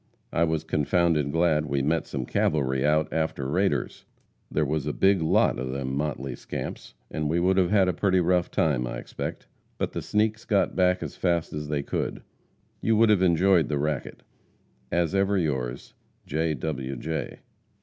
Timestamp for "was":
0.45-0.63, 4.65-4.87